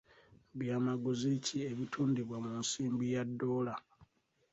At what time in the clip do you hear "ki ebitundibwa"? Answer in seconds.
1.45-2.37